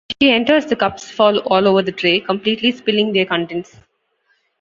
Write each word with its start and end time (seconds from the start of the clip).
As 0.09 0.15
she 0.19 0.31
enters, 0.31 0.65
the 0.65 0.75
cups 0.75 1.11
fall 1.11 1.37
all 1.43 1.67
over 1.67 1.83
the 1.83 1.91
tray, 1.91 2.19
completely 2.19 2.71
spilling 2.71 3.13
their 3.13 3.27
contents. 3.27 3.75